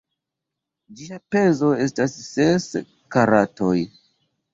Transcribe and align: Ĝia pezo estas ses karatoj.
Ĝia 1.01 1.19
pezo 1.35 1.69
estas 1.85 2.15
ses 2.29 2.65
karatoj. 3.17 3.75